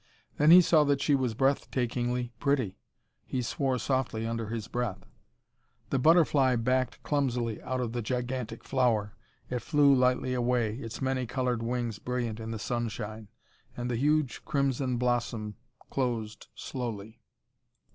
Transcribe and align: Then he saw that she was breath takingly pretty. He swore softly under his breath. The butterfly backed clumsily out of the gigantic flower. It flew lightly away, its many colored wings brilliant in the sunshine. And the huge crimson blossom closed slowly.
Then 0.37 0.49
he 0.49 0.61
saw 0.61 0.83
that 0.85 0.99
she 0.99 1.13
was 1.13 1.35
breath 1.35 1.69
takingly 1.69 2.31
pretty. 2.39 2.79
He 3.23 3.43
swore 3.43 3.77
softly 3.77 4.25
under 4.25 4.47
his 4.47 4.67
breath. 4.67 5.05
The 5.91 5.99
butterfly 5.99 6.55
backed 6.55 7.03
clumsily 7.03 7.61
out 7.61 7.79
of 7.79 7.93
the 7.93 8.01
gigantic 8.01 8.63
flower. 8.63 9.13
It 9.51 9.59
flew 9.61 9.93
lightly 9.93 10.33
away, 10.33 10.77
its 10.79 11.03
many 11.03 11.27
colored 11.27 11.61
wings 11.61 11.99
brilliant 11.99 12.39
in 12.39 12.49
the 12.49 12.57
sunshine. 12.57 13.27
And 13.77 13.91
the 13.91 13.95
huge 13.95 14.43
crimson 14.43 14.97
blossom 14.97 15.57
closed 15.91 16.47
slowly. 16.55 17.21